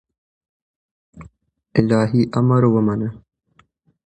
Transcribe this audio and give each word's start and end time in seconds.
الهي 1.79 2.19
امر 2.39 2.61
ومانه 2.73 3.09